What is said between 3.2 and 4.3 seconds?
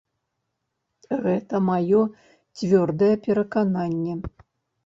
перакананне.